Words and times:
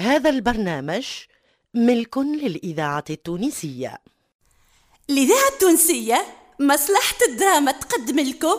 هذا 0.00 0.30
البرنامج 0.30 1.06
ملك 1.74 2.18
للإذاعة 2.18 3.04
التونسية. 3.10 3.98
الإذاعة 5.10 5.48
التونسية 5.52 6.24
مصلحة 6.60 7.16
الدراما 7.28 7.72
تقدم 7.72 8.20
لكم. 8.20 8.56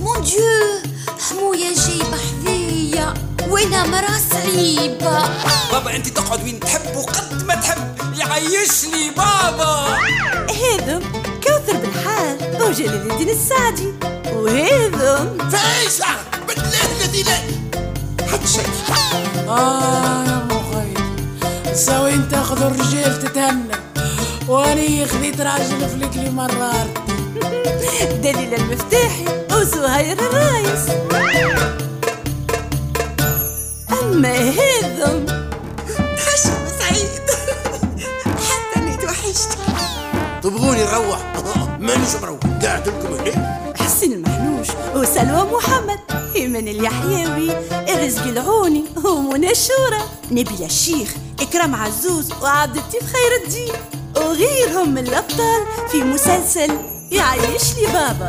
مون 0.00 0.22
ديو 0.22 0.82
حموية 1.20 1.74
جايبة 1.74 2.16
حذية 2.16 3.14
وأنا 3.48 3.86
مرا 3.86 4.18
صعيبة. 4.30 5.28
بابا 5.72 5.96
أنت 5.96 6.08
تقعد 6.08 6.44
وين 6.44 6.60
تحب 6.60 6.96
وقد 6.96 7.44
ما 7.44 7.54
تحب. 7.54 7.94
يعيشني 8.18 9.10
بابا. 9.10 9.98
هذم 10.50 11.02
كوثر 11.44 11.76
بالحال 11.76 12.62
وجلال 12.62 13.10
الدين 13.12 13.28
السعدي. 13.28 13.92
وهذم 14.32 15.50
فايشة 15.50 16.06
بالله 16.48 17.04
الذي 17.04 17.22
لا 17.22 17.63
حد 18.32 18.46
شيء 18.46 18.66
آه 19.48 20.24
يا 20.24 20.46
مخي. 20.50 20.94
سوي 21.74 22.14
انت 22.14 22.30
تاخذ 22.30 22.62
الرجال 22.62 23.18
تتهنى 23.18 23.74
واني 24.48 25.06
خذيت 25.06 25.40
راجل 25.40 25.88
فلكلي 25.88 26.30
مرار. 26.30 26.86
دليل 28.24 28.54
المفتاحي 28.54 29.24
وزهير 29.52 30.18
الرايس 30.18 30.88
أما 34.02 34.34
هذم 34.34 35.26
حشم 36.18 36.54
سعيد 36.78 37.20
حتى 38.48 38.76
اني 38.80 38.96
توحشت. 38.96 39.48
تبغوني 40.42 40.84
نروح. 40.84 41.18
مانيش 41.80 42.14
مروح. 42.22 42.38
قاعد 42.62 42.88
لكم 42.88 43.14
هنا 43.14 43.74
حسين 43.78 44.12
المحنوش 44.12 44.66
وسلوى 44.94 45.46
محمد. 45.52 45.98
إيمان 46.36 46.68
اليحيوي 46.68 47.50
الرزق 47.72 48.22
العوني 48.22 48.84
ومنى 49.04 49.50
الشورى 49.50 50.00
نبيل 50.30 50.62
الشيخ 50.64 51.14
إكرام 51.40 51.74
عزوز 51.74 52.32
وعبد 52.42 52.76
اللطيف 52.76 53.02
خير 53.02 53.44
الدين. 53.44 53.72
وغيرهم 54.16 54.94
من 54.94 55.08
الأبطال 55.08 55.62
في 55.90 55.96
مسلسل 56.02 56.70
يعيش 57.10 57.74
لي 57.76 57.86
بابا. 57.92 58.28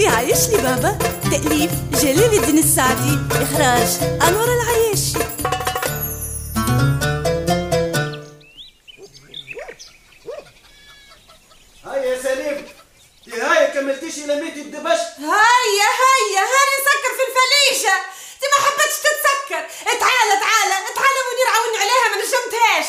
يعيش 0.00 0.48
لي 0.48 0.56
بابا. 0.56 0.98
تأليف 1.30 1.70
جلال 2.02 2.34
الدين 2.38 2.58
السعدي. 2.58 3.18
إخراج 3.32 3.88
أنور 4.28 4.48
العياشي. 4.54 5.18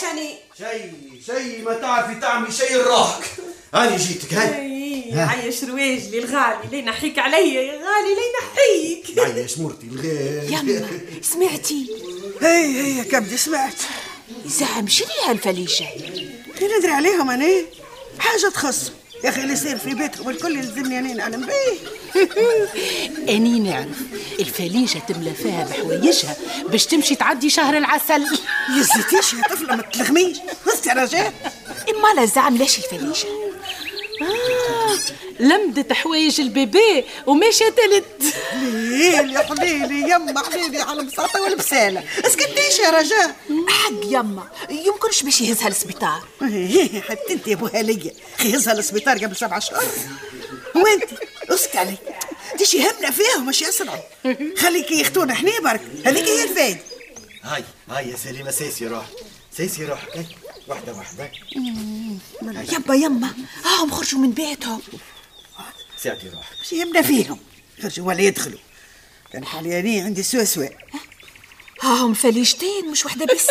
اني 0.03 0.35
شي 0.57 0.91
شي 1.25 1.61
ما 1.61 1.73
تعرفي 1.73 2.19
تعملي 2.19 2.51
شي 2.51 2.75
الراحك 2.75 3.23
هاني 3.73 3.97
جيتك 3.97 4.33
هاي. 4.33 4.71
عيش 5.13 5.63
رواجلي 5.63 6.19
الغالي 6.19 6.67
لي 6.71 6.81
نحيك 6.81 7.19
عليا 7.19 7.61
يا 7.61 7.71
غالي 7.71 8.15
لي 8.15 8.27
نحيك. 8.41 9.19
هاي 9.19 9.47
شمرتي 9.47 9.87
الغير 9.87 10.43
يما 10.43 10.89
سمعتي؟ 11.21 11.85
هي 12.41 12.81
هي 12.81 13.03
كبدي 13.03 13.37
سمعت. 13.37 13.81
زعم 14.45 14.87
شنو 14.87 15.07
هالفليشة؟ 15.27 15.85
ندري 16.61 16.91
عليهم 16.91 17.29
أنا 17.29 17.65
حاجة 18.19 18.49
تخص. 18.53 18.91
يا 19.23 19.29
أخي 19.29 19.41
اللي 19.41 19.53
يصير 19.53 19.77
في 19.77 19.93
بيتهم 19.93 20.29
الكل 20.29 20.57
يلزمني 20.57 20.99
أني 20.99 21.13
نعلم 21.13 21.45
بيه 21.45 21.77
أني 23.35 23.59
نعرف 23.59 23.97
الفليشة 24.39 24.99
تملى 24.99 25.33
فيها 25.33 25.65
بحوايجها 25.65 26.35
باش 26.69 26.85
تمشي 26.85 27.15
تعدي 27.15 27.49
شهر 27.49 27.77
العسل. 27.77 28.25
يزيتيش 28.77 29.33
يا 29.33 29.41
طفلة 29.49 29.75
ما 29.75 29.81
تلغميش. 29.81 30.37
بس 30.67 30.87
يا 30.87 30.93
رجال 30.93 31.33
إما 31.89 32.13
لا 32.21 32.25
زعم 32.25 32.57
ليش 32.57 32.77
الفليشة 32.77 33.27
آه. 34.21 34.97
لمدت 35.41 35.93
حوايج 35.93 36.41
البيبي 36.41 37.05
وماشية 37.25 37.69
تلت 37.69 38.35
ليل 38.53 39.31
يا 39.33 39.39
حليلي 39.39 40.11
يما 40.11 40.43
حبيبي 40.43 40.81
على 40.81 41.01
البساطة 41.01 41.41
والبسالة. 41.41 42.03
اسكتيش 42.25 42.79
يا 42.79 42.89
رجال 42.89 43.33
حق 43.67 44.05
يما 44.05 44.49
يمكنش 44.69 45.23
باش 45.23 45.41
يهزها 45.41 45.69
للسبيطار 45.69 46.23
حتى 47.09 47.33
أنت 47.33 47.47
يا 47.47 47.53
ابو 47.53 47.65
هالية 47.65 48.13
خيزها 48.37 48.73
للسبيطار 48.73 49.17
قبل 49.17 49.35
سبع 49.35 49.59
شهور. 49.59 49.83
وأنت؟ 50.75 51.03
اسكت 51.49 51.75
عليك. 51.75 51.99
تيش 52.57 52.73
يهمنا 52.73 53.11
فيهم 53.11 53.45
مش 53.45 53.61
يسرعوا 53.61 54.01
خليكي 54.57 55.01
يختونا 55.01 55.33
إحنا 55.33 55.51
برك. 55.63 55.81
هذيك 56.05 56.25
هي 56.25 56.43
الفايدة. 56.43 56.79
هاي 57.43 57.63
هاي 57.89 58.09
يا 58.09 58.15
سليمة 58.15 58.51
سيسي 58.51 58.87
روح. 58.87 59.05
سيسي 59.57 59.85
روحك 59.85 60.17
هاي 60.17 60.25
واحدة 60.67 60.93
واحدة. 60.93 61.31
يبا 62.73 62.93
يما. 62.93 63.33
هاهم 63.65 63.91
خرجوا 63.91 64.19
من 64.19 64.31
بيتهم. 64.31 64.81
ساعتي 66.03 66.29
روحك. 66.29 66.55
مش 66.61 66.73
يهمنا 66.73 67.01
فيهم. 67.01 67.39
خرجوا 67.83 68.07
ولا 68.07 68.21
يدخلوا. 68.21 68.59
كان 69.33 69.45
حاليا 69.45 70.03
عندي 70.03 70.23
سوسوة. 70.23 70.69
هاهم 71.81 72.13
فليشتين 72.13 72.91
مش 72.91 73.05
واحدة 73.05 73.25
بس. 73.25 73.47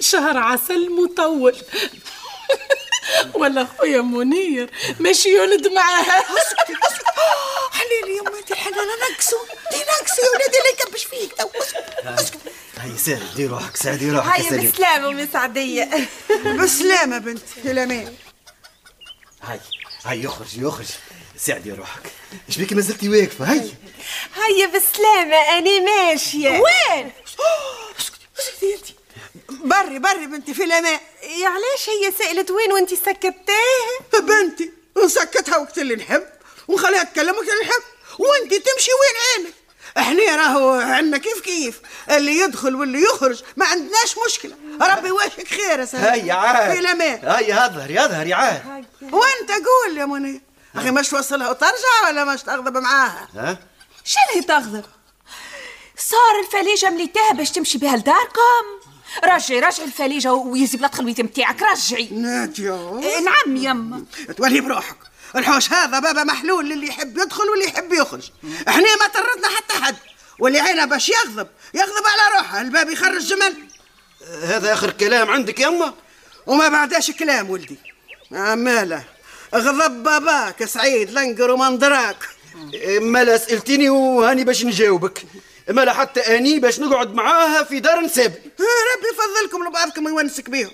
شهر 0.10 0.36
عسل 0.38 0.90
مطول. 0.90 1.56
ولا 3.34 3.64
خويا 3.78 4.00
منير. 4.00 4.70
ماشي 5.00 5.28
يولد 5.28 5.66
معاها. 5.68 6.24
حليلي 7.72 8.18
يما 8.18 8.38
انت 8.38 8.50
الحنانة 8.52 8.92
نقصوا 9.12 9.38
دي 9.70 9.76
نقصوا 9.76 10.24
يا 10.24 10.30
ولادي 10.30 10.58
اللي 10.58 10.70
يكبش 10.80 11.04
فيك 11.04 11.32
تو. 11.38 11.48
أسكت 12.04 12.38
هاي 12.76 12.98
ساعدي 12.98 13.46
روحك 13.46 13.76
ساعدي 13.76 14.10
روحك 14.10 14.44
يا 14.44 14.50
سليم. 14.50 14.70
بسلامة 14.70 15.08
ومسعدية 15.08 16.08
بسلامة 16.62 17.18
بنت 17.18 17.42
الأمان 17.64 18.14
هاي 19.42 19.60
هاي 20.04 20.22
يخرج 20.22 20.58
يخرج. 20.58 20.86
ساعدي 21.46 21.72
روحك. 21.72 22.02
إيش 22.48 22.58
بيك 22.58 22.72
ما 22.72 22.80
زلتي 22.80 23.08
واقفة؟ 23.08 23.44
هاي 23.52 23.70
هيا 24.34 24.66
بسلامة 24.66 25.36
أنا 25.58 25.80
ماشية. 25.80 26.50
وين؟ 26.50 27.12
اسكتي 28.38 28.74
انت. 28.74 28.86
بري 29.48 29.98
بري 29.98 30.26
بنتي 30.26 30.54
في 30.54 30.64
الأمان. 30.64 31.00
يا 31.22 31.48
علاش 31.48 31.88
هي 31.88 32.12
سألت 32.18 32.50
وين 32.50 32.72
وانتي 32.72 32.96
سكتاه؟ 32.96 34.20
بنتي 34.20 34.70
نسكتها 35.04 35.56
وقت 35.56 35.78
اللي 35.78 35.96
نحب 35.96 36.24
ونخليها 36.68 37.02
تكلم 37.02 37.34
وقت 37.34 37.48
اللي 37.48 37.60
نحب. 37.62 37.82
وانت 38.18 38.50
تمشي 38.50 38.90
وين 38.90 39.44
عينك؟ 39.44 39.54
إحنا 39.98 40.36
راهو 40.36 40.70
عندنا 40.70 41.18
كيف 41.18 41.40
كيف. 41.40 41.80
اللي 42.10 42.38
يدخل 42.38 42.74
واللي 42.74 43.02
يخرج 43.02 43.42
ما 43.56 43.66
عندناش 43.66 44.14
مشكلة. 44.26 44.56
ربي 44.82 45.08
يواشك 45.08 45.48
خير 45.48 45.80
يا 45.80 45.84
سلام. 45.84 46.04
هاي 46.04 46.30
عاد. 46.30 46.72
في 46.72 46.80
الأمان. 46.80 47.20
هاي 47.24 47.50
يظهر 47.50 47.90
يظهر 47.90 48.26
يا 48.26 48.36
عاد 48.36 48.84
وأنت 49.02 49.50
قول 49.50 49.98
يا 49.98 50.04
منير. 50.04 50.40
أخي 50.76 50.90
مش 50.90 51.08
توصلها 51.08 51.50
وترجع 51.50 52.08
ولا 52.08 52.24
مش 52.24 52.42
تغضب 52.42 52.76
معاها 52.76 53.28
ها؟ 53.34 53.58
شنو 54.04 54.42
تغضب 54.42 54.84
صار 55.96 56.40
الفليجة 56.44 56.90
مليتاها 56.90 57.32
باش 57.32 57.50
تمشي 57.50 57.78
بها 57.78 57.96
لداركم 57.96 58.64
رجعي 59.24 59.60
رجعي 59.60 59.86
الفليجة 59.86 60.32
ويزي 60.32 60.78
بلا 60.78 60.86
الخلويت 60.86 61.20
متاعك 61.20 61.62
رجعي. 61.62 62.08
ناتيو. 62.12 62.98
إيه، 62.98 63.20
نعم 63.20 63.56
يما 63.56 64.04
تولي 64.36 64.60
بروحك. 64.60 64.96
الحوش 65.36 65.72
هذا 65.72 65.98
بابا 65.98 66.24
محلول 66.24 66.68
للي 66.68 66.86
يحب 66.86 67.18
يدخل 67.18 67.44
واللي 67.48 67.64
يحب 67.64 67.92
يخرج. 67.92 68.30
إحنا 68.68 68.96
ما 68.96 69.06
طردنا 69.06 69.48
حتى 69.56 69.84
حد. 69.84 69.96
واللي 70.38 70.60
عينه 70.60 70.84
باش 70.84 71.08
يغضب 71.08 71.48
يغضب 71.74 72.06
على 72.06 72.38
روحه. 72.38 72.60
الباب 72.60 72.90
يخرج 72.90 73.22
جمل. 73.26 73.64
هذا 74.42 74.72
آخر 74.72 74.90
كلام 74.90 75.30
عندك 75.30 75.60
يما 75.60 75.94
وما 76.46 76.68
بعداش 76.68 77.10
كلام 77.10 77.50
ولدي. 77.50 77.78
عماله 78.32 79.04
غضب 79.54 80.02
باباك 80.02 80.64
سعيد 80.64 81.10
لنقر 81.10 81.50
ومنظراك 81.50 82.28
ما 83.00 83.24
لا 83.24 83.38
سألتني 83.38 83.90
وهاني 83.90 84.44
باش 84.44 84.64
نجاوبك. 84.64 85.26
ما 85.68 85.80
لا 85.84 85.92
حتى 85.92 86.20
أني 86.20 86.58
باش 86.58 86.80
نقعد 86.80 87.14
معاها 87.14 87.64
في 87.64 87.80
دار 87.80 88.00
نساب 88.00 88.32
ربي 88.58 89.08
يفضلكم 89.12 89.68
لبعضكم 89.68 90.06
ويونسك 90.06 90.50
بيهم. 90.50 90.70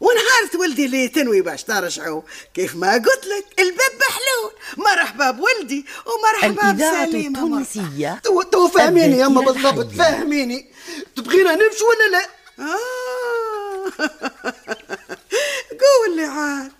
ونهارت 0.00 0.54
ولدي 0.58 0.86
اللي 0.86 1.08
تنوي 1.08 1.40
باش 1.40 1.62
ترجعوا. 1.62 2.22
كيف 2.54 2.76
ما 2.76 2.92
قلت 2.92 3.26
لك 3.26 3.60
الباب 3.60 3.92
محلول. 4.00 4.52
مرحبا 4.76 5.30
بولدي 5.30 5.86
ومرحبا 6.06 6.72
بسليمة. 6.72 7.38
التونسية. 7.38 8.20
تو 8.24 8.42
تو 8.42 8.68
فهميني 8.68 9.18
يما 9.18 9.40
الذكية 9.40 9.70
بالضبط. 9.70 9.92
فهميني. 9.94 10.72
تبغينا 11.16 11.54
نمشي 11.54 11.84
ولا 11.84 12.10
لا؟ 12.16 12.28
آه. 12.64 13.92
قول 15.82 16.16
لي 16.16 16.24
عاد. 16.24 16.77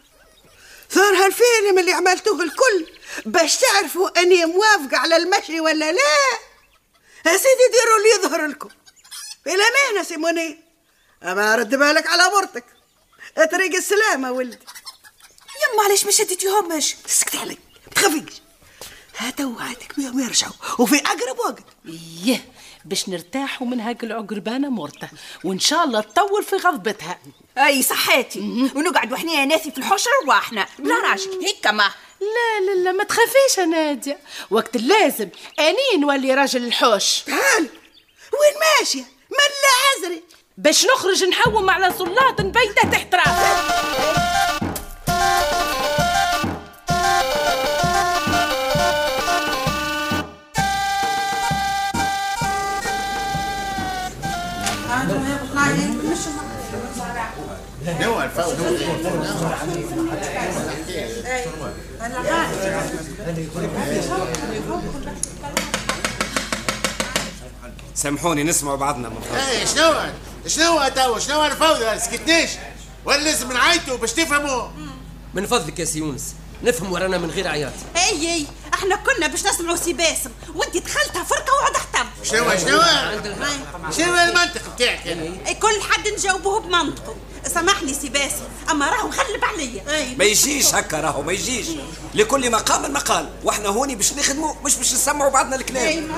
صار 0.90 1.14
هالفيلم 1.14 1.78
اللي 1.78 1.92
عملتوه 1.92 2.42
الكل 2.42 2.86
باش 3.26 3.56
تعرفوا 3.56 4.20
أني 4.22 4.46
موافقة 4.46 4.98
على 4.98 5.16
المشي 5.16 5.60
ولا 5.60 5.92
لا. 5.92 6.38
يا 7.26 7.36
سيدي 7.36 7.68
ديروا 7.72 7.98
اللي 7.98 8.08
يظهر 8.18 8.46
لكم. 8.46 8.68
في 9.44 9.54
الأمانة 9.54 10.02
سيموني. 10.08 10.58
أما 11.22 11.56
رد 11.56 11.74
بالك 11.74 12.06
على 12.06 12.22
مرتك. 12.34 12.64
طريق 13.52 13.74
السلامة 13.74 14.32
ولدي. 14.32 14.58
يما 15.72 15.82
علاش 15.84 16.04
ما 16.04 16.10
شديتيهمش 16.10 16.96
اسكت 17.06 17.36
عليك 17.36 17.58
ما 17.86 17.92
تخافيش. 17.94 18.42
هاتوا 19.18 19.56
وعدك 19.56 19.96
بيهم 19.96 20.20
يرجعوا. 20.20 20.52
وفي 20.78 20.96
أقرب 20.96 21.38
وقت. 21.38 21.64
يه 22.24 22.52
باش 22.84 23.08
نرتاحوا 23.08 23.66
من 23.66 23.80
هاك 23.80 24.04
العقربانة 24.04 24.70
مرتة. 24.70 25.08
وإن 25.44 25.58
شاء 25.58 25.84
الله 25.84 26.00
تطول 26.00 26.44
في 26.44 26.56
غضبتها. 26.56 27.18
أي 27.66 27.82
صحاتي 27.82 28.70
ونقعد 28.74 29.12
وحنا 29.12 29.32
يا 29.32 29.44
ناسي 29.44 29.70
في 29.70 29.78
الحشرة 29.78 30.12
رواحنا. 30.24 30.66
بلا 30.78 30.94
راجل 30.94 31.44
هيك 31.44 31.66
ما. 31.66 31.90
لا 32.20 32.66
لا 32.66 32.84
لا 32.84 32.92
ما 32.92 33.04
تخافيش 33.04 33.58
يا 33.58 33.64
نادية. 33.64 34.18
وقت 34.50 34.76
اللازم 34.76 35.28
أني 35.58 36.00
نولي 36.00 36.34
راجل 36.34 36.64
الحوش. 36.64 37.20
تعال. 37.20 37.68
وين 38.32 38.54
ماشية؟ 38.80 39.04
ملا 39.30 40.06
عذري 40.06 40.22
باش 40.58 40.86
نخرج 40.86 41.24
نحوم 41.24 41.70
على 41.70 41.94
سلاط 41.98 42.40
بيته 42.40 42.90
تحت 42.92 43.14
راسي. 43.14 44.37
سامحوني 67.94 68.44
نسمعوا 68.44 68.76
بعضنا. 68.76 69.08
من 69.08 69.20
فضلك. 69.20 69.40
اي 69.40 69.66
شنو؟ 69.66 69.94
شنو 70.46 70.88
تو 70.88 71.18
شنو 71.18 71.44
الفوضى 71.44 71.98
سكتنيش. 71.98 72.50
ولا 73.04 73.18
لازم 73.18 73.52
نعيطوا 73.52 73.96
باش 73.96 74.12
تفهموا. 74.12 74.68
من 75.34 75.46
فضلك 75.46 75.78
يا 75.78 75.84
سي 75.84 75.98
يونس. 75.98 76.34
نفهم 76.62 76.92
ورانا 76.92 77.18
من 77.18 77.30
غير 77.30 77.48
عياط. 77.48 77.72
إي 77.96 78.34
إي. 78.34 78.46
إحنا 78.74 78.96
كنا 78.96 79.26
باش 79.26 79.46
نسمعوا 79.46 79.76
سي 79.76 79.92
باسم. 79.92 80.30
وانت 80.54 80.76
دخلتها 80.76 81.24
فرقة 81.24 81.52
وعدا 81.62 81.74
حتم 81.74 82.06
شنو؟ 82.22 82.50
شنو؟ 82.56 82.82
شنو 83.90 84.14
المنطق 84.14 84.74
بتاعك؟ 84.74 85.06
يعني 85.06 85.48
إي 85.48 85.54
كل 85.54 85.82
حد 85.90 86.08
نجاوبوه 86.08 86.60
بمنطقه. 86.60 87.16
سامحني 87.46 87.94
سي 87.94 88.08
باسم. 88.08 88.44
أما 88.70 88.90
راهو 88.90 89.08
مغلب 89.08 89.44
عليا. 89.44 90.14
ما 90.18 90.24
يجيش 90.24 90.74
هكا 90.74 91.00
راهو 91.00 91.22
ما 91.22 91.32
يجيش. 91.32 91.66
لكل 92.14 92.50
مقام 92.50 92.92
مقال. 92.92 93.28
وإحنا 93.44 93.68
هوني 93.68 93.94
باش 93.94 94.12
نخدموا 94.12 94.54
مش 94.64 94.76
باش 94.76 94.92
نسمعوا 94.92 95.30
بعضنا 95.30 95.56
الكلام. 95.56 96.08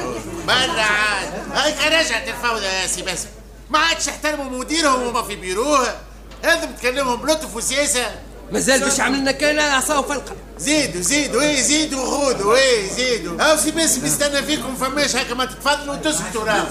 مرة 0.49 0.81
عاد. 0.81 1.53
هاك 1.53 1.87
رجعت 1.87 2.29
الفوضى 2.29 2.65
يا 2.65 2.87
سي 2.87 3.03
باسم. 3.03 3.29
ما 3.71 3.79
عادش 3.79 4.07
يحترموا 4.07 4.59
مديرهم 4.59 5.03
وما 5.03 5.23
في 5.23 5.37
بيروه. 5.37 5.97
لازم 6.43 6.73
تكلمهم 6.73 7.21
بلطف 7.21 7.57
وسياسة. 7.57 8.11
مازال 8.53 8.81
باش 8.81 9.01
عملنا 9.01 9.33
كان 9.33 9.59
عصا 9.59 9.99
وفلقه 9.99 10.37
زيدوا 10.59 11.01
زيدوا 11.01 11.43
إيه 11.43 11.61
زيدوا 11.61 12.07
خذوا 12.07 12.57
إيه 12.57 12.93
زيدوا. 12.93 13.43
هاو 13.43 13.57
سي 13.57 13.71
باسم 13.71 14.07
يستنى 14.07 14.43
فيكم 14.43 14.77
فماش 14.77 15.17
هكا 15.17 15.35
ما 15.35 15.45
تتفضلوا 15.45 15.95
وتسكتوا 15.95 16.45
راهو. 16.45 16.67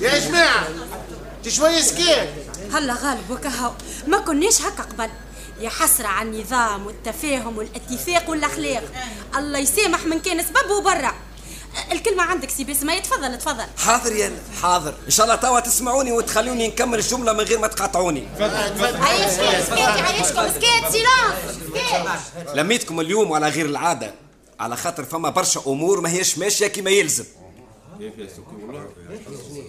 يا 0.00 0.18
جماعة 0.18 0.68
شوية 1.48 1.80
سكيت. 1.80 2.28
هلا 2.72 2.94
غالب 2.94 3.30
وكهو. 3.30 3.72
ما 4.06 4.18
كناش 4.18 4.62
هكا 4.62 4.82
قبل. 4.82 5.10
يا 5.60 5.68
حسرة 5.68 6.06
على 6.06 6.28
النظام 6.28 6.86
والتفاهم 6.86 7.58
والاتفاق 7.58 8.30
والأخلاق. 8.30 8.84
الله 9.36 9.58
يسامح 9.58 10.06
من 10.06 10.20
كان 10.20 10.42
سببه 10.42 10.80
برا 10.80 11.14
الكلمة 11.92 12.22
عندك 12.22 12.50
سي 12.50 12.64
بسمة 12.64 12.98
تفضل 12.98 13.38
تفضل. 13.38 13.64
حاضر 13.78 14.12
يا 14.12 14.32
حاضر. 14.62 14.94
إن 15.06 15.10
شاء 15.10 15.26
الله 15.26 15.36
توا 15.36 15.60
تسمعوني 15.60 16.12
وتخلوني 16.12 16.68
نكمل 16.68 16.98
الجملة 16.98 17.32
من 17.32 17.40
غير 17.40 17.58
ما 17.58 17.66
تقاطعوني. 17.66 18.28
عايش 18.40 19.32
سكيت 19.32 19.64
سكيت 19.64 19.78
عايشكم. 19.78 20.48
سكيت 20.48 20.92
silence 20.92 22.20
لميتكم 22.54 23.00
اليوم 23.00 23.32
على 23.32 23.48
غير 23.48 23.66
العادة. 23.66 24.14
على 24.60 24.76
خاطر 24.76 25.04
فما 25.04 25.30
برشا 25.30 25.62
أمور 25.66 26.00
ما 26.00 26.10
هيش 26.10 26.38
ماشية 26.38 26.66
كما 26.66 26.90
يلزم. 26.90 27.24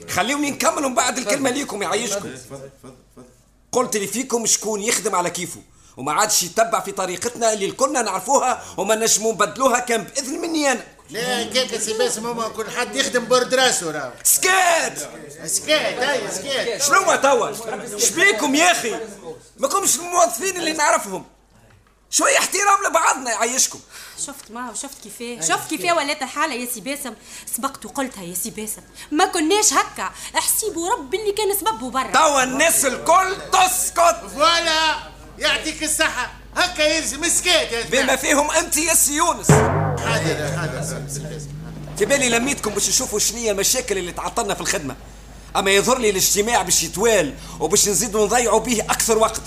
خليوني 0.09 0.51
نكمل 0.51 0.83
من 0.83 0.95
بعد 0.95 1.17
الكلمة 1.17 1.50
ليكم 1.50 1.81
يعيشكم. 1.81 2.29
قلت 3.71 3.97
لي 3.97 4.07
فيكم 4.07 4.45
شكون 4.45 4.81
يخدم 4.81 5.15
على 5.15 5.29
كيفه 5.29 5.61
وما 5.97 6.13
عادش 6.13 6.44
يتبع 6.44 6.79
في 6.79 6.91
طريقتنا 6.91 7.53
اللي 7.53 7.65
الكلنا 7.65 8.01
نعرفوها 8.01 8.63
وما 8.77 8.95
نجموا 8.95 9.33
نبدلوها 9.33 9.79
كان 9.79 10.03
بإذن 10.03 10.41
مني 10.41 10.71
أنا. 10.71 10.83
لا 11.09 11.44
كيك 11.44 11.81
سي 11.81 11.94
باسم 11.97 12.27
هما 12.27 12.47
كل 12.47 12.69
حد 12.69 12.95
يخدم 12.95 13.27
برد 13.27 13.53
راسه 13.53 13.91
راهو. 13.91 14.11
سكات 14.23 15.00
سكيت 15.45 16.00
أي 16.00 16.31
سكيت. 16.31 16.83
شنو 16.83 17.15
توا؟ 17.15 17.51
شبيكم 17.97 18.55
يا 18.55 18.71
أخي؟ 18.71 19.00
ما 19.57 19.67
كومش 19.67 19.95
الموظفين 19.95 20.57
اللي 20.57 20.73
نعرفهم. 20.73 21.25
شوية 22.13 22.38
احترام 22.38 22.77
لبعضنا 22.89 23.31
يعيشكم 23.31 23.80
شفت 24.25 24.51
ما 24.51 24.74
شفت 24.74 25.04
كيفاه 25.04 25.48
شفت 25.48 25.69
كيفاه 25.69 25.95
ولات 25.95 26.21
الحالة 26.21 26.54
يا 26.54 26.68
سي 26.74 26.80
باسم؟ 26.80 27.13
سبقت 27.56 27.86
وقلتها 27.86 28.24
يا 28.24 28.33
سي 28.33 28.50
باسم. 28.50 28.81
ما 29.12 29.25
كناش 29.25 29.74
هكا. 29.74 30.12
احسيبوا 30.38 30.94
رب 30.94 31.13
اللي 31.13 31.31
كان 31.31 31.56
سببه 31.60 31.89
برا. 31.89 32.12
توا 32.12 32.44
الناس 32.44 32.86
الكل 32.86 33.36
تسكت. 33.51 34.15
voilà 34.36 34.95
يعطيك 35.39 35.83
الصحة. 35.83 36.31
هكا 36.56 36.81
يلزم 36.81 37.24
يا 37.24 37.83
بما 37.92 38.15
فيهم 38.15 38.51
أنت 38.51 38.77
يا 38.77 38.94
سي 38.94 39.15
يونس. 39.15 39.51
حاضر 39.51 40.57
حاضر 40.57 41.07
سي 41.07 41.19
باسم 41.19 41.50
في 41.98 42.06
بالي 42.06 42.30
لميتكم 42.30 42.71
باش 42.71 42.89
نشوفوا 42.89 43.19
شنو 43.19 43.38
هي 43.38 43.51
المشاكل 43.51 43.98
اللي 43.98 44.12
تعطلنا 44.12 44.54
في 44.54 44.62
الخدمة. 44.62 44.95
أما 45.56 45.71
يظهر 45.71 45.98
لي 45.98 46.10
الاجتماع 46.10 46.62
باش 46.62 46.83
يطوال 46.83 47.36
وباش 47.60 47.89
نزيدوا 47.89 48.25
نضيعوا 48.25 48.60
به 48.60 48.81
أكثر 48.81 49.18
وقت. 49.18 49.42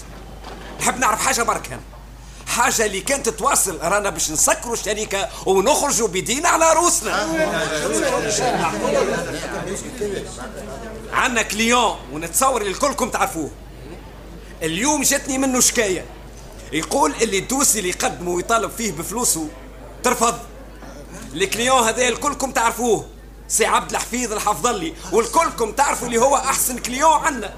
نحب 0.80 0.98
نعرف 0.98 1.26
حاجة 1.26 1.42
برك 1.42 1.66
هنا 1.66 1.80
حاجة 2.56 2.86
اللي 2.86 3.00
كانت 3.00 3.28
تواصل 3.28 3.78
رانا 3.82 4.10
باش 4.10 4.30
نسكروا 4.30 4.74
الشركة 4.74 5.28
ونخرجوا 5.46 6.08
بدين 6.08 6.46
على 6.46 6.72
روسنا 6.72 7.12
عندنا 11.12 11.42
client 11.42 11.96
ونتصور 12.12 12.60
اللي 12.60 12.72
الكلكم 12.72 13.10
تعرفوه. 13.10 13.50
اليوم 14.62 15.02
جاتني 15.02 15.38
منه 15.38 15.60
شكاية. 15.60 16.04
يقول 16.72 17.14
اللي 17.22 17.38
ال 17.38 17.43
dossier 17.43 17.78
اللي 17.78 17.90
يقدمه 17.90 18.30
ويطالب 18.30 18.70
فيه 18.70 18.92
بفلوسه 18.92 19.48
ترفض. 20.02 20.38
ال 21.34 21.41
client 21.41 21.82
هذا 21.82 22.08
الكلكم 22.08 22.50
تعرفوه. 22.50 23.06
سي 23.48 23.66
عبد 23.66 23.90
الحفيظ 23.90 24.32
الحفظ 24.32 24.66
لي 24.66 24.94
والكلكم 25.12 25.72
تعرفوا 25.72 26.06
اللي 26.06 26.18
هو 26.18 26.36
أحسن 26.36 26.78
client 26.78 27.12
عندنا. 27.12 27.54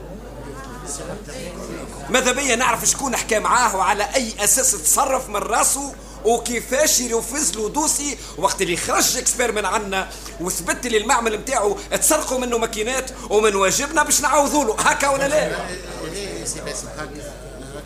ماذا 2.11 2.33
بيا؟ 2.33 2.57
نعرف 2.57 2.85
شكون 2.85 3.17
حكى 3.17 3.39
معاه 3.39 3.77
وعلى 3.77 4.09
أي 4.15 4.33
أساس 4.45 4.71
تصرف 4.73 5.29
من 5.29 5.37
راسه 5.37 5.95
وكيفاش 6.25 7.01
ينفذ 7.01 7.57
له 7.57 7.69
dossier 7.69 8.19
وقت 8.39 8.63
اللي 8.63 8.77
خرج 8.77 9.17
expert 9.17 9.53
من 9.53 9.65
عنا 9.65 10.09
وثبت 10.41 10.87
لي 10.87 10.97
المعمل 10.99 11.37
نتاعو 11.37 11.77
تسرقوا 12.01 12.39
منه 12.39 12.59
ماكينات 12.59 13.11
ومن 13.31 13.55
واجبنا 13.55 14.03
باش 14.03 14.21
نعوضوا 14.21 14.65
له. 14.65 14.75
هكا 14.79 15.09
ولا 15.09 15.29
لا؟ 15.29 15.59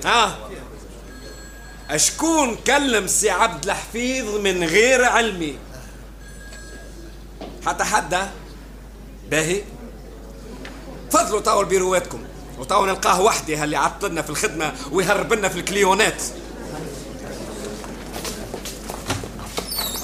ها؟ 0.04 0.38
اشكون 1.90 2.56
كلم 2.66 3.06
سي 3.06 3.30
عبد 3.30 3.64
الحفيظ 3.64 4.36
من 4.36 4.64
غير 4.64 5.04
علمي؟ 5.04 5.58
حتى 7.66 7.84
حدا 7.84 8.30
باهي. 9.30 9.62
تفضلوا 11.10 11.40
تاو 11.40 11.62
لبيرواتكم 11.62 12.24
وتاو 12.58 12.86
نلقاه 12.86 13.20
وحدي 13.20 13.64
اللي 13.64 13.76
عطلنا 13.76 14.22
في 14.22 14.30
الخدمة 14.30 14.72
ويهرب 14.92 15.32
لنا 15.32 15.48
في 15.48 15.58
الكليونات. 15.58 16.22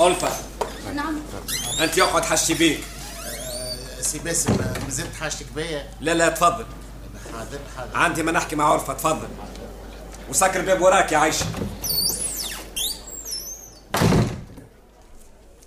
ألفا. 0.01 0.37
نعم. 0.95 1.21
أنت 1.81 1.99
يقعد 1.99 2.25
حشي 2.25 2.55
بيك. 2.55 2.81
سي 4.01 4.19
باسم 4.19 4.57
مازلت 4.85 5.15
حاجتك 5.21 5.47
بيا؟ 5.55 5.87
لا 6.01 6.15
لا 6.15 6.29
تفضل. 6.29 6.67
حاضر 7.33 7.59
حاضر. 7.77 7.97
عندي 7.97 8.23
ما 8.23 8.33
نحكي 8.33 8.57
مع 8.57 8.75
ألفا 8.75 8.93
تفضل. 8.93 9.29
وسكر 10.31 10.61
الباب 10.61 10.83
وراك 10.83 11.13
يا 11.13 11.19
عايشة. 11.19 11.47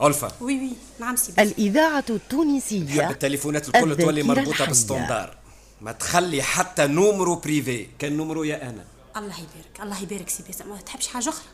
ألفا. 0.01 0.31
oui 0.41 0.59
oui. 0.59 0.71
نعم 0.99 1.15
سي 1.15 1.31
باسم. 1.31 1.49
الإذاعة 1.49 2.05
التونسية 2.09 3.09
التليفونات 3.09 3.67
الكل 3.67 3.97
تولي 3.97 4.23
مربوطة 4.23 4.63
الحية. 4.63 5.40
ما 5.81 5.91
تخلي 5.91 6.41
حتى 6.41 6.87
numéro 6.87 7.35
privé 7.35 7.87
كان 7.99 8.17
numéro 8.17 8.43
يا 8.43 8.69
أنا. 8.69 8.85
الله 9.17 9.35
يبارك 9.35 9.81
الله 9.81 10.01
يبارك 10.01 10.29
سي 10.29 10.43
باسم. 10.43 10.69
ما 10.69 10.81
تحبش 10.81 11.07
حاجة 11.07 11.29
أخرى؟ 11.29 11.45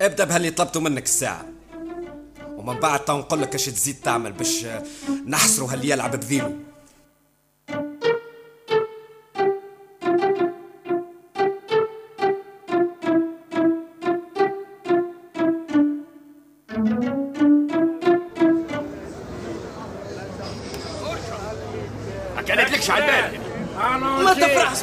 ابدأ 0.00 0.24
بهاللي 0.24 0.50
طلبته 0.50 0.80
منك 0.80 1.04
الساعة. 1.04 1.46
ومن 2.56 2.80
بعد 2.80 3.04
تو 3.04 3.18
نقول 3.18 3.42
لك 3.42 3.54
اش 3.54 3.66
تزيد 3.66 3.96
تعمل 4.04 4.32
باش 4.32 4.66
نحصروا 5.26 5.72
هاللي 5.72 5.90
يلعب 5.90 6.16
بذيله 6.16 6.56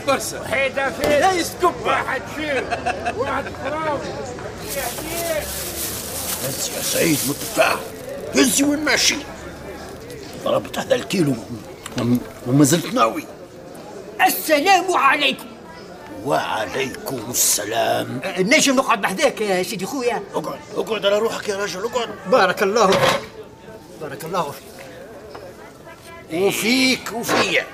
ما 0.08 0.16
تفرحش 0.18 0.34
برشا 0.34 0.48
حيدة 0.48 0.90
فيه 0.92 1.20
لا 1.20 1.32
يسكب 1.32 1.74
واحد 1.86 2.22
شير 2.36 2.64
واحد 3.18 3.46
خراوي 3.64 4.00
هز 6.44 6.70
يا 6.78 6.82
سيد 6.82 7.18
متفاهم 7.30 7.80
هز 8.36 8.62
وين 8.64 8.80
ماشي؟ 8.86 9.16
ضربت 10.44 10.80
هذا 10.80 10.96
الكيلو. 10.96 11.36
وم- 12.00 12.20
وما 12.48 12.64
زلت 12.66 12.94
ناوي. 12.94 13.24
السلام 14.28 14.94
عليكم. 14.98 15.46
وعليكم 16.26 17.20
السلام. 17.30 18.22
نجم 18.38 18.76
نقعد 18.76 19.02
بحذاك 19.02 19.42
يا 19.42 19.64
سيدي 19.64 19.86
خويا؟ 19.86 20.24
اقعد 20.36 20.60
اقعد 20.78 21.06
على 21.06 21.18
روحك 21.18 21.50
يا 21.50 21.56
رجل 21.58 21.84
اقعد. 21.86 22.10
بارك 22.32 22.64
الله 22.64 22.88
فيك. 22.92 23.22
بارك 24.02 24.24
الله 24.24 24.52
فيك. 24.52 24.64
وفيك 26.42 27.14
وفيا. 27.14 27.66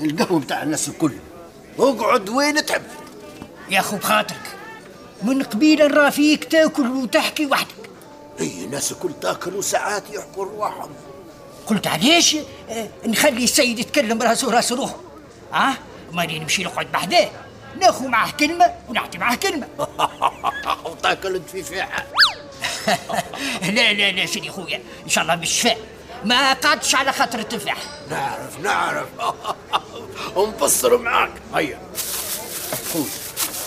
القهوة 0.00 0.40
بتاع 0.40 0.62
الناس 0.62 0.88
الكل. 0.88 1.12
اقعد 1.78 2.28
وين 2.28 2.66
تحب. 2.66 2.82
يا 3.70 3.80
خو 3.80 3.96
بخاطرك 3.96 4.56
من 5.22 5.42
قبيل 5.42 5.78
نرى 5.88 6.10
فيك 6.10 6.44
تأكل 6.44 6.86
وتحكي 6.90 7.46
وحدك. 7.46 7.90
أي 8.40 8.64
الناس 8.64 8.92
الكل 8.92 9.12
تاكل 9.22 9.54
وساعات 9.54 10.02
يحكوا 10.10 10.44
رواحهم. 10.44 10.90
قلت 11.66 11.86
علاش 11.86 12.36
آه، 12.70 12.88
نخلي 13.06 13.44
السيد 13.44 13.78
يتكلم 13.78 14.22
راسه 14.22 14.50
راس 14.50 14.72
روحه. 14.72 14.96
آه؟ 15.54 15.72
ماني 16.12 16.38
نمشي 16.38 16.64
نقعد 16.64 16.92
بحذاه 16.92 17.30
ناخذ 17.80 18.06
معاه 18.08 18.30
كلمة 18.30 18.74
ونعطي 18.88 19.18
معاه 19.18 19.34
كلمة. 19.34 19.66
وتأكل 20.84 21.34
أنت 21.36 21.48
في 21.50 21.62
فيحة 21.62 22.06
لا 23.62 23.92
لا 23.92 24.12
لا 24.12 24.26
سيدي 24.26 24.50
خويا 24.50 24.80
إن 25.04 25.08
شاء 25.08 25.22
الله 25.22 25.34
بالشفاء. 25.34 25.78
ما 26.24 26.52
قعدتش 26.52 26.94
على 26.94 27.12
خاطر 27.12 27.38
التفاح. 27.38 27.76
نعرف 28.10 28.60
نعرف. 28.60 29.06
ونبصر 30.36 30.98
معاك. 30.98 31.30
هيا. 31.54 31.78
خذ 32.92 33.04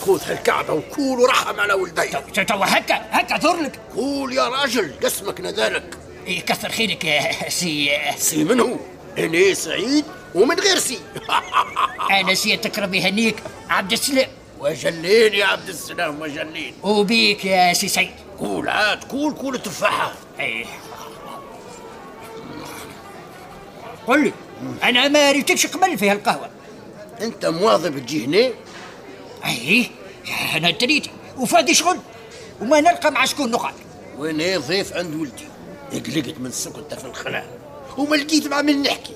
خذ 0.06 0.22
هالكعبة 0.32 0.74
وكول 0.74 1.20
ورحم 1.20 1.60
على 1.60 1.74
ولدي 1.74 2.08
تو 2.34 2.44
تو 2.44 2.56
هكا 2.63 3.01
هكا 3.12 3.36
ذرلك 3.38 3.80
قول 3.96 4.34
يا 4.34 4.48
راجل 4.50 4.94
قسمك 5.03 5.41
نذلك 5.41 5.98
إيه 6.27 6.41
كثر 6.46 6.70
خيرك 6.70 7.06
يا 7.06 7.50
سي. 7.50 7.91
سي 8.18 8.44
من 8.44 8.60
هو؟ 8.60 8.75
إني 9.18 9.56
سعيد 9.56 10.06
ومن 10.36 10.60
غير 10.60 10.80
سي. 10.80 11.00
أنا 12.12 12.34
سيادتك 12.34 12.80
ربي 12.80 12.98
يهنيك 12.98 13.36
عبد 13.70 13.91
السلام. 13.91 14.30
وجلين 14.60 15.34
يا 15.34 15.46
عبد 15.46 15.70
السلام 15.70 16.22
وجلين 16.22 16.74
وبيك 16.84 17.46
يا 17.46 17.74
سي 17.74 17.88
سيد 17.88 18.12
قول 18.39 18.70
عاد 18.70 19.03
قول 19.03 19.34
قول 19.34 19.62
تفاحة 19.62 20.13
إيه. 20.39 20.65
قل 24.08 24.24
لي. 24.24 24.34
أنا 24.84 25.08
ما 25.08 25.32
ريتكش 25.32 25.68
قبل 25.68 25.98
في 25.98 26.10
هالقهوة. 26.10 26.50
أنت 27.22 27.46
مواظب 27.46 28.00
تجي 28.00 28.25
هنا 28.25 28.51
إيه 29.46 29.88
أنا 30.56 30.72
تريتي 30.72 31.12
وفادي 31.38 31.74
شغل؟ 31.74 31.98
وما 32.62 32.82
نلقى 32.82 33.12
مع 33.12 33.25
شكون 33.25 33.51
نقعد. 33.51 33.74
وأنا 34.18 34.58
ضيف 34.58 34.94
عند 34.94 35.15
ولدي؟ 35.15 35.48
قلقت 35.91 36.39
من 36.39 36.51
سكتة 36.51 36.96
في 36.96 37.06
الخلاء. 37.06 37.46
وما 37.98 38.15
لقيت 38.15 38.48
مع 38.48 38.62
من 38.62 38.82
نحكي. 38.82 39.13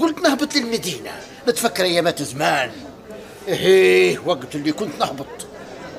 قلت 0.00 0.18
نهبط 0.18 0.54
للمدينة. 0.54 1.10
نتفكر 1.48 1.84
ايامات 1.84 2.22
زمان. 2.22 2.70
إيه 3.48 4.18
وقت 4.18 4.54
اللي 4.54 4.72
كنت 4.72 4.98
نهبط. 5.00 5.46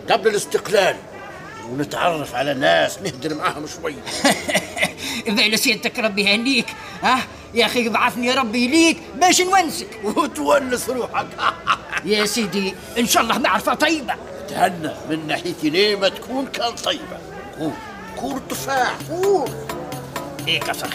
قبل 0.10 0.28
الاستقلال. 0.28 0.96
ونتعرف 1.70 2.36
على 2.36 2.54
ناس 2.54 3.00
نهدر 3.00 3.36
معاهم 3.36 3.66
شوي. 3.68 3.96
إذا 5.28 5.56
سيادتك 5.56 6.00
ربي 6.00 6.24
يهنيك. 6.24 6.66
ها؟ 7.02 7.28
يا 7.54 7.66
أخي 7.66 7.90
بعثني 7.90 8.32
ربي 8.32 8.68
ليك 8.68 8.98
باش 9.22 9.42
نونسك. 9.42 9.88
وتونس 10.18 10.90
روحك. 10.90 11.28
يا 12.06 12.26
سيدي 12.26 12.74
إن 13.00 13.08
شاء 13.08 13.24
الله 13.24 13.38
معرفه 13.38 13.74
طيبة. 13.74 14.14
تهنى 14.50 14.92
من 15.10 15.28
ناحيتي 15.28 15.70
ليه 15.70 15.96
ما 15.96 16.10
تكون 16.10 16.46
كان 16.46 16.72
طيبة. 16.76 17.18
قول 17.60 17.72
قول 18.18 18.42
تفاح 18.50 18.96
قول. 19.10 19.50
إيه 20.48 20.60
كثر 20.60 20.88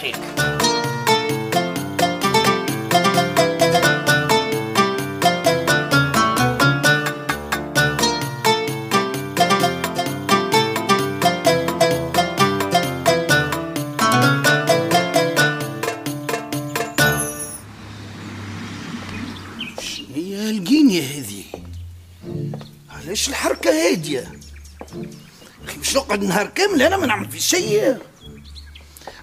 نقعد 26.09 26.23
نهار 26.23 26.47
كامل 26.47 26.81
أنا 26.81 26.97
ما 26.97 27.05
نعمل 27.05 27.31
في 27.31 27.39
شيء. 27.39 27.97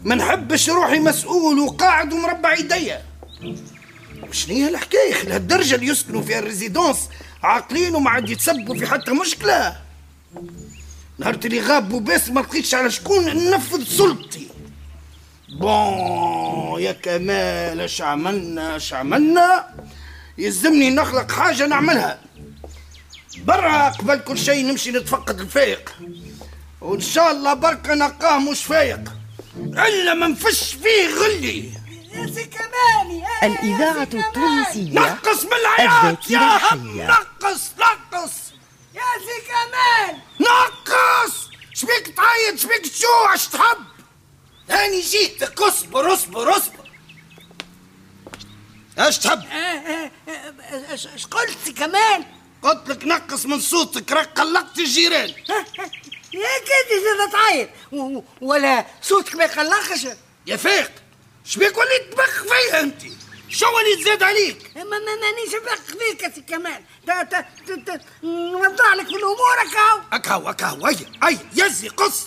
ما 0.02 0.14
نحبش 0.14 0.71
روحي 0.71 0.99
مسؤول 0.99 1.59
وقاعد 1.59 2.12
ومربع 2.12 2.55
يديا 2.55 3.02
شنو 4.33 4.55
هي 4.55 4.69
الحكاية 4.69 5.12
أخي؟ 5.12 5.26
لهالدرجة 5.26 5.75
اللي 5.75 5.87
يسكنوا 5.87 6.23
فيها 6.23 6.38
ال 6.38 6.46
résidence 6.46 7.09
عاقلين 7.43 7.95
وما 7.95 8.11
عاد 8.11 8.31
يتسبوا 8.31 8.75
في 8.75 8.87
حتى 8.87 9.11
مشكلة. 9.11 9.76
نهار 11.19 11.35
اللي 11.45 11.61
غاب 11.61 11.93
وباس 11.93 12.28
ما 12.28 12.40
لقيتش 12.40 12.75
على 12.75 12.90
شكون 12.90 13.25
ننفذ 13.25 13.85
سلطتي. 13.85 14.49
bon 15.61 16.80
يا 16.83 16.93
كمال 16.93 17.81
اش 17.81 18.02
عملنا؟ 18.02 18.76
اش 18.76 18.93
عملنا؟ 18.93 19.66
يلزمني 20.38 20.90
نخلق 20.90 21.33
حاجة 21.33 21.66
نعملها. 21.66 22.19
برا 23.45 23.88
قبل 23.88 24.19
كل 24.19 24.38
شيء 24.38 24.66
نمشي 24.66 24.90
نتفقد 24.90 25.40
الفايق 25.40 25.93
وإن 26.80 27.00
شاء 27.00 27.30
الله 27.30 27.54
بركة 27.54 27.95
نلقاه 27.95 28.38
مش 28.38 28.64
فايق. 28.64 29.12
إلا 29.56 30.14
ما 30.14 30.26
نفش 30.28 30.75
فيه 30.75 31.09
غلي. 31.09 31.71
الإذاعة 33.42 34.02
التونسية 34.14 34.92
نقص 34.92 35.45
من 35.45 35.52
العياط 35.52 36.30
يا 36.30 36.75
هم 36.75 36.97
نقص 37.02 37.71
نقص. 37.78 38.33
يا 38.95 39.02
سي 39.26 39.42
كمال. 39.49 40.18
نقص. 40.40 41.49
شبيك 41.75 42.16
تعيط 42.16 42.59
شبيك 42.59 42.87
تجوع 42.87 43.35
اش 43.35 43.47
تحب. 43.47 43.78
هاني 44.71 45.00
جيتك 45.00 45.61
اصبر 45.62 46.12
اصبر 46.14 46.56
اصبر 46.56 46.90
اش 48.99 49.18
تحب. 49.18 49.42
اش 50.92 51.26
قلت 51.26 51.56
سي 51.64 51.73
كمال؟ 51.73 52.25
قلت 52.62 52.88
لك 52.88 53.04
نقص 53.04 53.47
من 53.47 53.61
صوتك 53.61 54.12
راك 54.12 54.40
قلقت 54.40 54.78
الجيران 54.78 55.33
يا 56.33 56.49
كنت 56.59 57.04
زاد 57.04 57.30
تعيط 57.33 57.68
و- 57.92 58.23
ولا 58.40 58.87
صوتك 59.02 59.35
ما 59.35 59.45
يقلقش 59.45 60.06
يا 60.47 60.56
فايق 60.56 60.90
شبيك 61.45 61.78
وليت 61.78 62.12
تبخ 62.12 62.42
فيا 62.42 62.80
انت 62.80 63.02
شو 63.49 63.66
اللي 63.78 64.02
تزاد 64.04 64.23
عليك 64.23 64.71
ما 64.76 64.85
ما 64.85 64.99
مانيش 64.99 65.54
بق 65.64 65.75
فيك 65.99 66.23
يا 66.23 66.30
سي 66.35 66.40
كمال 66.40 66.83
تا 67.06 67.23
تا 67.23 67.40
تا- 67.66 67.76
تا 67.87 68.00
نوضع 68.23 68.95
لك 68.95 69.06
في 69.06 69.12
الأمور 69.16 69.56
هكاو 69.68 70.00
اكاو 70.12 70.50
اكاو 70.50 70.87
اي 70.88 70.97
اي 71.26 71.38
يزي 71.56 71.88
قص 71.88 72.26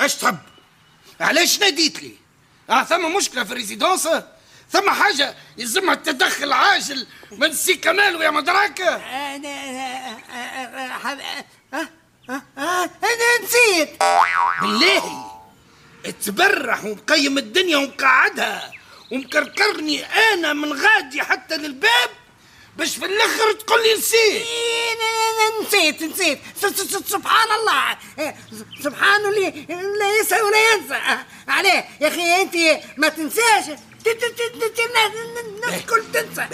اش 0.00 0.14
تحب 0.14 0.38
علاش 1.20 1.58
ناديت 1.60 2.02
لي 2.02 2.14
آه 2.70 2.84
ثم 2.84 3.16
مشكله 3.16 3.44
في 3.44 3.52
ال 3.52 3.58
résidence 3.58 4.08
ثم 4.72 4.90
حاجة 4.90 5.34
يلزمها 5.58 5.94
التدخل 5.94 6.52
عاجل 6.52 7.06
من 7.32 7.52
سي 7.54 7.74
كمال 7.74 8.16
ويا 8.16 8.30
مدراك 8.30 8.80
أنا 11.72 11.88
نسيت. 13.44 14.02
بالله. 14.62 15.24
تبرح 16.26 16.84
ومقيم 16.84 17.38
الدنيا 17.38 17.76
ومقعدها 17.76 18.72
ومكركرني 19.12 20.04
أنا 20.32 20.52
من 20.52 20.72
غادي 20.72 21.22
حتى 21.22 21.56
للباب 21.56 22.10
باش 22.76 22.96
في 22.96 23.04
الآخر 23.04 23.52
تقول 23.52 23.82
لي 23.82 23.94
نسيت. 23.94 24.46
إيه، 24.46 25.62
نسيت 25.66 26.02
نسيت. 26.02 26.38
سبحان 27.08 27.48
الله. 27.60 27.96
إيه، 28.18 28.36
سبحان 28.84 29.26
اللي 29.26 29.66
لا 29.98 30.16
يسعى 30.20 30.42
ولا 30.42 30.72
ينسى. 30.72 31.00
عليه. 31.48 31.88
يا 32.00 32.08
أخي 32.08 32.42
أنت 32.42 32.54
ما 32.96 33.08
تنساش. 33.08 33.64
الناس 34.06 35.74
الكل 35.80 36.02
تنسى. 36.12 36.46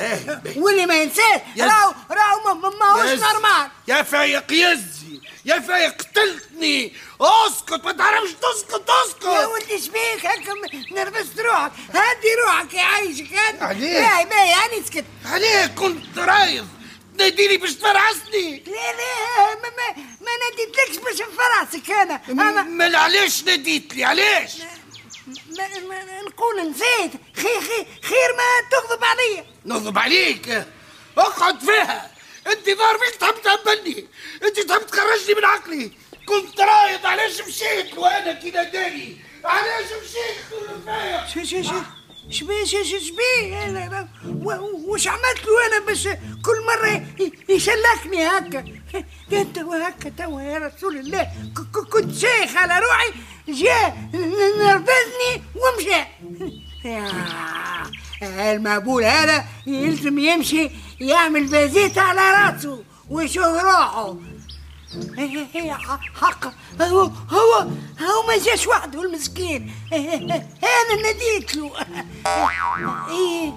واللي 0.56 0.86
ما 0.86 1.02
ينساش 1.02 1.40
راهو 1.58 1.94
راهو 2.10 2.54
ما- 2.54 2.68
ما 2.70 2.76
ما 2.76 2.86
هوش 3.02 3.10
يز. 3.10 3.20
normal. 3.22 3.68
يا 3.88 4.02
فايق 4.02 4.52
يزي 4.52 5.03
يا 5.44 5.60
فايق 5.60 6.02
قتلتني 6.02 6.92
اسكت 7.20 7.84
ما 7.84 7.92
تعرفش 7.92 8.30
تسكت 8.32 8.90
اسكت. 9.06 9.24
يا 9.24 9.46
ولدي 9.46 9.78
شبيك 9.80 10.26
هكا 10.26 10.54
نرفزت 10.90 11.40
روحك. 11.40 11.72
هدي 11.94 12.34
روحك 12.44 12.74
يعيشك 12.74 13.32
هدي. 13.32 13.64
عليه؟ 13.64 14.00
باهي 14.00 14.24
باهي 14.24 14.52
هاني 14.54 14.84
سكت. 14.86 15.04
عليه 15.24 15.66
كنت 15.66 16.18
رايض. 16.18 16.68
تناديني 17.18 17.56
باش 17.56 17.74
تفرعسني 17.74 18.64
لا 18.66 18.72
لا 18.72 19.54
ما 19.54 19.70
ما, 19.70 20.02
ما 20.20 20.30
ناديتلكش 20.42 20.96
باش 21.04 21.22
نفراسك 21.28 21.90
أنا. 21.90 22.20
أنا 22.28 22.62
ما 22.62 22.98
علاش 22.98 23.44
ناديت 23.44 23.94
لي؟ 23.94 24.04
علاش؟ 24.04 24.52
ما 25.58 25.68
ما 25.88 26.20
نقول 26.28 26.70
نسيت. 26.70 27.12
خير 27.36 27.60
خير 27.60 27.86
خير 28.02 28.30
ما 28.36 28.68
تغضب 28.70 29.04
عليا. 29.04 29.46
نغضب 29.66 29.98
عليك. 29.98 30.66
اقعد 31.18 31.60
فيها. 31.60 32.13
انت 32.46 32.78
ظاهر 32.78 32.98
فيك 32.98 33.20
تحب 33.20 33.34
تهبلني 33.44 34.06
انت 34.44 34.60
تحب 34.60 34.86
تخرجني 34.86 35.34
من 35.36 35.44
عقلي؟ 35.44 35.90
كنت 36.26 36.60
رايض 36.60 37.06
علاش 37.06 37.40
مشيت؟ 37.40 37.98
وأنا 37.98 38.32
كده 38.32 38.62
داري. 38.62 39.16
علاش 39.44 39.86
مشيت؟ 40.02 40.36
فايق. 40.86 41.28
شو 41.28 41.44
شو 41.44 41.62
شو 41.62 41.82
شبيه 42.30 42.64
شبيه. 42.64 44.08
وش 44.88 45.08
عملت 45.08 45.44
له 45.46 45.66
أنا 45.66 45.86
باش 45.86 46.04
كل 46.44 46.64
مرة 46.66 47.06
يشلكني 47.48 48.26
هكا؟ 48.26 48.64
أنت 49.40 49.58
وهكا 49.58 50.08
توا 50.18 50.40
يا 50.42 50.58
رسول 50.58 50.96
الله. 50.96 51.28
كنت 51.92 52.14
شيخ 52.18 52.56
على 52.56 52.86
روحي 52.86 53.12
جاء 53.48 53.96
نرفزني 54.58 55.42
ومشى. 55.54 56.04
يا 56.84 58.52
المقبول 58.52 59.04
هذا 59.04 59.44
يلزم 59.66 60.18
يمشي 60.18 60.70
يعمل 61.00 61.46
بازيت 61.46 61.98
على 61.98 62.20
راسه 62.20 62.82
ويشوف 63.10 63.44
روحه. 63.46 64.16
هي 65.16 65.74
حق. 66.14 66.44
هو 66.82 67.00
هو 67.30 67.52
هو 68.00 68.26
ما 68.28 68.38
جاش 68.44 68.66
وحده 68.66 69.02
المسكين 69.02 69.72
أنا 69.92 71.02
ناديت 71.02 71.54
له. 71.56 71.70
إيه 73.10 73.52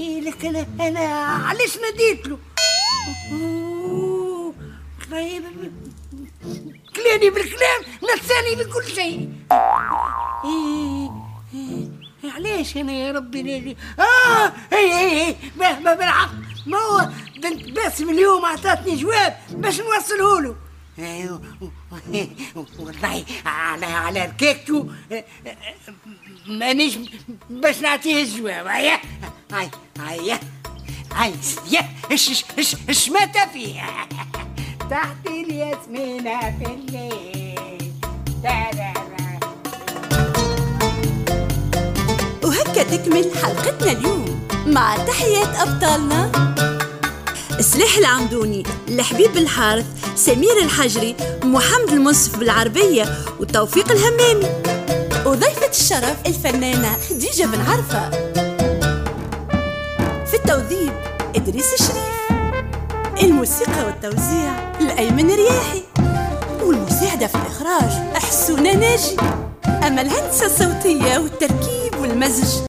إيه 0.00 0.20
لكن 0.20 0.56
أنا 0.80 1.00
علاش 1.46 1.76
ناديت 1.78 2.26
له؟ 2.28 2.38
طيب 5.10 5.42
كلاني 6.96 7.30
بالكلام 7.30 7.80
نساني 8.14 8.54
بكل 8.64 8.84
شيء. 8.94 9.32
إيه 10.44 11.10
إيه 11.54 12.32
علاش 12.32 12.76
أنا 12.76 12.92
يا 12.92 13.12
ربي 13.12 13.42
نادي؟ 13.42 13.76
آه 13.98 14.52
اي 14.72 14.98
اي 14.98 15.26
اي 15.28 15.36
بالحق 15.84 16.30
ما 16.68 16.78
هو؟ 16.78 17.08
بنت 17.42 17.70
باسم 17.70 18.10
اليوم 18.10 18.44
اعطتني 18.44 18.96
جواب 18.96 19.36
باش 19.50 19.80
نوصله 19.80 20.40
له 20.40 20.56
أيوه، 20.98 21.42
والله 22.78 23.24
على 23.46 23.86
على 23.86 24.24
ركيكتو 24.24 24.86
مانيش 26.46 26.98
باش 27.50 27.80
نعطيه 27.80 28.22
الجواب. 28.22 28.66
هيا. 28.66 29.00
هيا. 30.00 30.40
هاي 31.12 31.32
يا 31.70 31.88
اش 32.12 32.44
اش 32.58 32.76
اش 32.90 33.08
مات 33.08 33.38
فيها 33.52 34.08
تحت 34.90 35.26
الياسمينة 35.26 36.40
في 36.58 36.74
الليل. 36.74 37.92
وهكا 42.44 42.82
تكمل 42.82 43.30
حلقتنا 43.42 43.92
اليوم. 43.92 44.37
مع 44.66 44.96
تحيات 44.96 45.48
أبطالنا. 45.56 46.30
سلاح 47.60 47.96
العمدوني 47.98 48.62
الحبيب 48.88 49.36
الحارث 49.36 49.84
سمير 50.16 50.58
الحجري 50.62 51.16
محمد 51.44 51.88
المنصف 51.92 52.38
بالعربية 52.38 53.14
وتوفيق 53.40 53.92
الهمامي 53.92 54.46
وضيفة 55.26 55.70
الشرف 55.70 56.16
الفنانة 56.26 56.96
خديجة 57.10 57.44
بن 57.44 57.60
عرفة. 57.60 58.10
في 60.26 60.34
التوظيف 60.34 60.92
إدريس 61.36 61.72
الشريف. 61.72 62.18
الموسيقى 63.22 63.84
والتوزيع 63.84 64.72
الأيمن 64.80 65.30
رياحي 65.30 65.82
والمساعدة 66.62 67.26
في 67.26 67.34
الإخراج 67.34 67.90
حسونة 68.14 68.72
ناجي. 68.72 69.16
أما 69.86 70.02
الهندسة 70.02 70.46
الصوتية 70.46 71.18
والتركيب 71.18 72.00
والمزج. 72.00 72.62